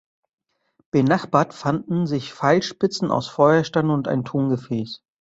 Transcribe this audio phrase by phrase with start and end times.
[0.89, 5.03] Benachbart fanden sich Pfeilspitzen aus Feuerstein und ein Tongefäß.